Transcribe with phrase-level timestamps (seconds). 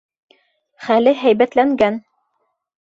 [0.85, 2.03] —Хәле һәйбәтләнгән.